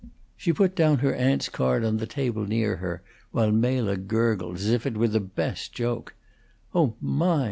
[0.35, 4.67] She put down her aunt's card on the table near her, while Mela gurgled, as
[4.69, 6.15] if it were the best joke:
[6.73, 7.39] "Oh, my!